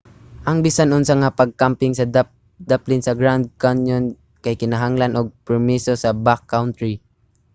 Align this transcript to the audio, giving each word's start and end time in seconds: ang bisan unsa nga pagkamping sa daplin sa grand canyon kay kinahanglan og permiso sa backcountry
ang 0.49 0.57
bisan 0.65 0.93
unsa 0.97 1.13
nga 1.21 1.35
pagkamping 1.39 1.93
sa 1.95 2.09
daplin 2.71 3.01
sa 3.03 3.17
grand 3.21 3.43
canyon 3.61 4.05
kay 4.43 4.55
kinahanglan 4.61 5.15
og 5.19 5.27
permiso 5.47 5.91
sa 5.97 6.17
backcountry 6.25 6.93